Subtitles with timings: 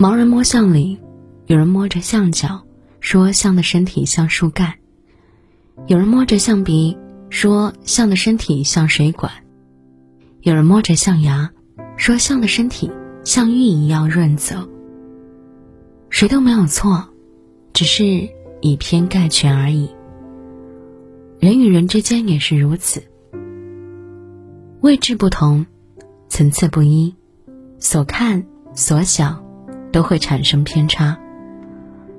[0.00, 0.98] 盲人摸象里，
[1.44, 2.62] 有人摸着象脚，
[3.00, 4.72] 说象的身体像树干；
[5.88, 6.96] 有人摸着象鼻，
[7.28, 9.30] 说象的身体像水管；
[10.40, 11.50] 有人摸着象牙，
[11.98, 12.90] 说象的身体
[13.24, 14.66] 像玉一样润泽。
[16.08, 17.06] 谁都没有错，
[17.74, 18.26] 只是
[18.62, 19.90] 以偏概全而已。
[21.40, 23.02] 人与人之间也是如此，
[24.80, 25.66] 位置不同，
[26.30, 27.14] 层次不一，
[27.78, 29.44] 所看所想
[29.92, 31.18] 都会产生偏差。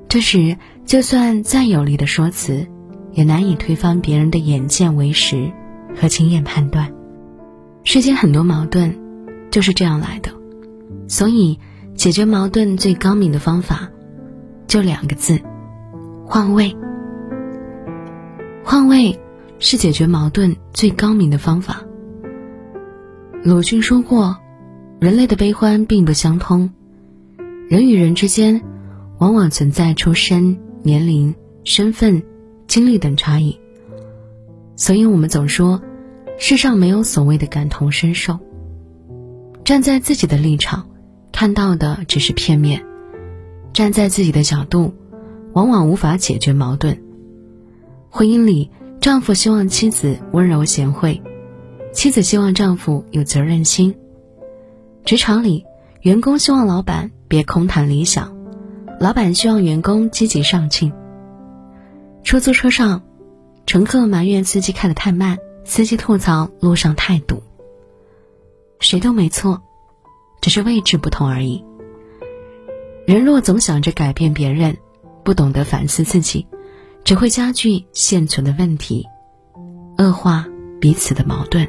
[0.07, 2.67] 这时，就算再有力的说辞，
[3.13, 5.51] 也难以推翻别人的眼见为实
[5.95, 6.91] 和经验判断。
[7.83, 8.97] 世间很多矛盾
[9.49, 10.31] 就是这样来的，
[11.07, 11.59] 所以
[11.95, 13.89] 解决矛盾最高明的方法，
[14.67, 15.39] 就两个字：
[16.25, 16.75] 换位。
[18.63, 19.19] 换位
[19.59, 21.81] 是解决矛盾最高明的方法。
[23.43, 24.37] 鲁迅说过
[25.01, 26.69] ：“人类的悲欢并不相通，
[27.71, 28.61] 人与人之间
[29.17, 32.21] 往往存在出身、年龄、身份、
[32.67, 33.57] 经历等差异。
[34.75, 35.81] 所以我们总说，
[36.37, 38.37] 世上没有所谓的感同身受。
[39.63, 40.89] 站在自己的立场，
[41.31, 42.81] 看到的只是片面；
[43.71, 44.93] 站在自己的角度，
[45.53, 47.01] 往往无法解决矛盾。”
[48.11, 51.21] 婚姻里，丈夫希望妻子温柔贤惠，
[51.93, 53.93] 妻子希望丈夫有责任心；
[55.05, 55.63] 职场里，
[56.01, 58.35] 员工希望老板别空谈理想，
[58.99, 60.91] 老板希望员工积极上进。
[62.23, 63.03] 出租车上，
[63.67, 67.43] 乘客埋怨司机开得太慢，司机吐槽路上太堵。
[68.79, 69.61] 谁都没错，
[70.41, 71.63] 只是位置不同而已。
[73.05, 74.77] 人若总想着改变别人，
[75.23, 76.47] 不懂得反思自己。
[77.03, 79.07] 只会加剧现存的问题，
[79.97, 80.47] 恶化
[80.79, 81.67] 彼此的矛盾。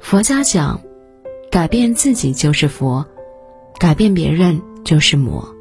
[0.00, 0.80] 佛家讲，
[1.56, 3.06] 改变自己就是佛，
[3.78, 5.56] 改变别人就是魔。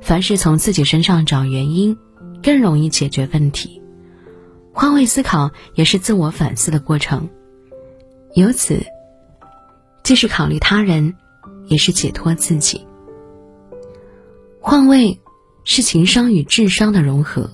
[0.00, 1.98] 凡是从自己身上找原因，
[2.40, 3.82] 更容易解决问题。
[4.72, 7.28] 换位思考也是自我反思的过程，
[8.34, 8.86] 由此，
[10.04, 11.16] 既是考虑他人，
[11.66, 12.86] 也是解脱自己。
[14.60, 15.18] 换位。
[15.64, 17.50] 是情商与智商的融合。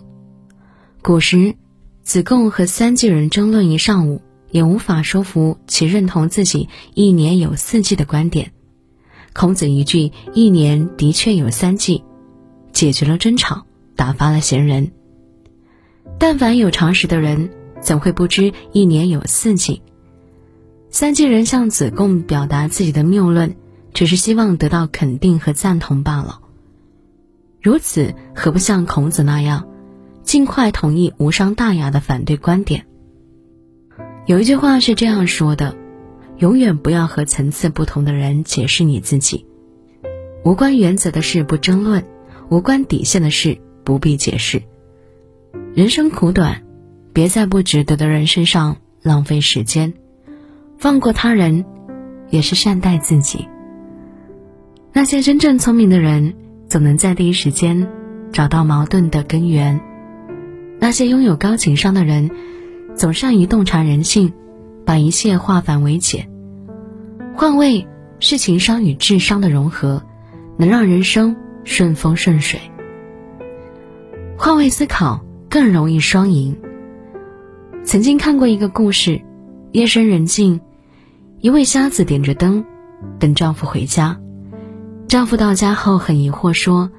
[1.03, 1.55] 古时，
[2.03, 4.21] 子贡和三季人争论一上午，
[4.55, 8.53] 也无法说服其认同自己一年有四季的观点。
[9.33, 12.05] 孔子一句“一年的确有三季”，
[12.73, 13.67] 解决了争吵，
[13.97, 14.93] 打发了闲人。
[16.21, 17.51] 但凡有常识的人，
[17.81, 19.83] 怎会不知一年有四季？
[20.89, 23.57] 三季人向子贡表达自己的谬论，
[23.93, 26.39] 只是希望得到肯定和赞同罢了。
[27.61, 29.67] 如此，何不像孔子那样，
[30.23, 32.87] 尽快同意无伤大雅的反对观点？
[34.27, 35.77] 有一句话是这样说的：
[36.39, 39.47] 永远不要和层次不同的人解释你自己。
[40.45, 42.05] 无关原则的事不争论，
[42.49, 44.63] 无关底线的事不必解释。
[45.75, 46.63] 人生苦短，
[47.13, 49.93] 别在不值得的人身上浪费时间。
[50.79, 51.65] 放过他人，
[52.31, 53.47] 也是善待自己。
[54.93, 56.35] 那些真正聪明的人。
[56.67, 57.87] 总能在第一时间
[58.33, 59.81] 找到矛盾的根源。
[60.81, 62.31] 那些拥有高情商的人，
[62.97, 64.33] 总善于洞察人性，
[64.85, 66.31] 把一切化繁为简。
[67.35, 67.87] 换位
[68.21, 70.03] 是情商与智商的融合，
[70.57, 72.61] 能让人生顺风顺水。
[74.37, 76.57] 换位思考更容易双赢。
[77.83, 79.21] 曾经看过一个故事：
[79.73, 80.61] 夜深人静，
[81.41, 82.65] 一位瞎子点着灯，
[83.19, 84.19] 等丈夫回家。
[85.09, 86.91] 丈夫到家后很疑惑，说：“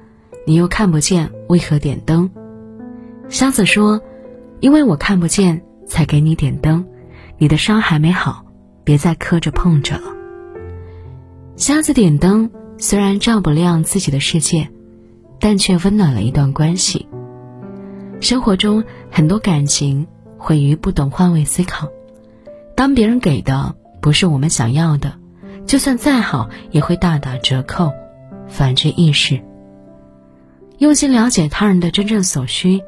[0.46, 2.30] 你又看不见，为何点灯？”
[3.28, 4.00] 瞎子说
[4.60, 6.84] ：“因为我看不见，才给你点灯。
[7.38, 8.44] 你的伤还没好，
[8.84, 10.14] 别再磕着碰着了。”
[11.56, 14.68] 瞎子点灯虽然照不亮自己的世界，
[15.40, 17.06] 但却温暖了一段关系。
[18.20, 20.06] 生活中很多感情
[20.38, 21.88] 毁于不懂换位思考，
[22.74, 25.14] 当别人给的不是我们想要的，
[25.66, 27.92] 就算再好也会大打折扣。
[28.48, 29.40] 反之亦是。
[30.78, 32.82] 用心了解他人的真正所需，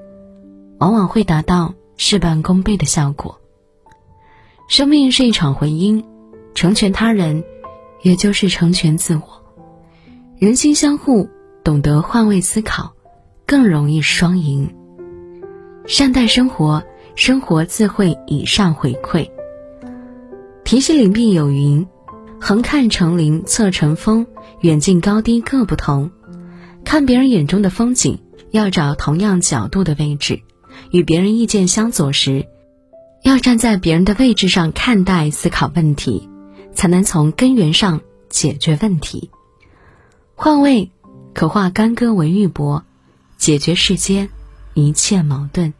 [0.78, 3.38] 往往会达到事半功倍的效果。
[4.66, 6.02] 生命是一场婚姻，
[6.54, 7.44] 成全他人，
[8.02, 9.22] 也就是成全自我。
[10.38, 11.28] 人心相护，
[11.62, 12.94] 懂得换位思考，
[13.44, 14.74] 更容易双赢。
[15.86, 16.82] 善待生活，
[17.14, 19.30] 生活自会以上回馈。
[20.64, 21.86] 提醒里必有云。
[22.40, 24.24] 横看成岭侧成峰，
[24.60, 26.12] 远近高低各不同。
[26.84, 28.20] 看别人眼中的风景，
[28.52, 30.36] 要找同样角度的位置；
[30.90, 32.46] 与别人意见相左时，
[33.22, 36.28] 要站在别人的位置上看待思考问题，
[36.74, 39.30] 才能从根源上解决问题。
[40.34, 40.90] 换位
[41.34, 42.82] 可化干戈为玉帛，
[43.36, 44.28] 解决世间
[44.74, 45.74] 一切矛盾。